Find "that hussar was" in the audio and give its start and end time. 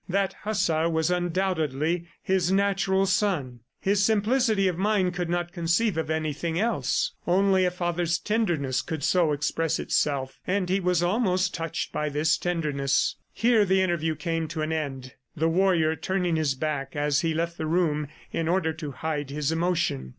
0.09-1.11